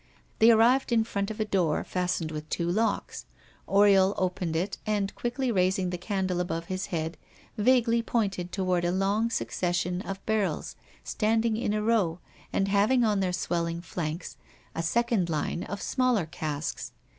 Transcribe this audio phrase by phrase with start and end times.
[0.39, 3.27] They arrived in front of a door fastened with two locks.
[3.67, 7.17] Oriol opened it, and quickly raising the candle above his head
[7.55, 12.17] vaguely pointed toward a long succession of barrels standing in a row,
[12.51, 14.37] and having on their swelling flanks
[14.73, 16.93] a second line of smaller casks.